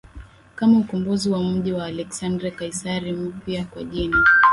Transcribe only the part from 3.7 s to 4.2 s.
jina